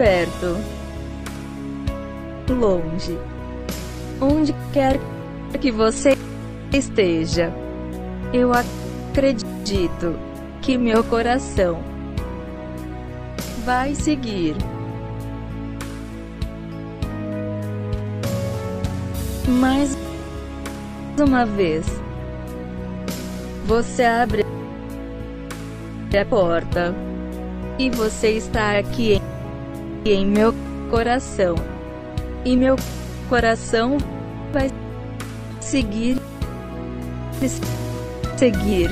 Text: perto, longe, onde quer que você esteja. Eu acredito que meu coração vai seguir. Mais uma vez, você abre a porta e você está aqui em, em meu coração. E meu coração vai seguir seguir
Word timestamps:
perto, 0.00 0.56
longe, 2.48 3.18
onde 4.18 4.54
quer 4.72 4.98
que 5.60 5.70
você 5.70 6.16
esteja. 6.72 7.52
Eu 8.32 8.50
acredito 8.54 10.18
que 10.62 10.78
meu 10.78 11.04
coração 11.04 11.82
vai 13.62 13.94
seguir. 13.94 14.56
Mais 19.46 19.98
uma 21.22 21.44
vez, 21.44 21.84
você 23.66 24.04
abre 24.04 24.46
a 26.18 26.24
porta 26.24 26.94
e 27.78 27.90
você 27.90 28.30
está 28.30 28.78
aqui 28.78 29.20
em, 30.04 30.12
em 30.12 30.26
meu 30.26 30.54
coração. 30.90 31.54
E 32.44 32.56
meu 32.56 32.76
coração 33.28 33.98
vai 34.52 34.70
seguir 35.60 36.16
seguir 38.36 38.90